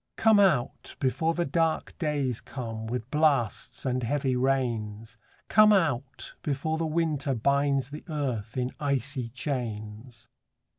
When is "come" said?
0.15-0.39, 2.41-2.87, 5.47-5.71